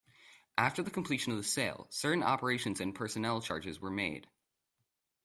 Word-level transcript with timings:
After 0.57 0.81
the 0.81 0.89
completion 0.89 1.31
of 1.31 1.37
the 1.37 1.43
sale, 1.43 1.85
certain 1.91 2.23
operations 2.23 2.79
and 2.81 2.95
personnel 2.95 3.39
changes 3.39 3.79
were 3.79 3.91
made. 3.91 4.25